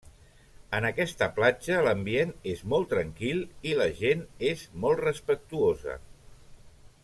[0.77, 5.99] En aquesta platja, l'ambient és molt tranquil i la gent és molt respectuosa.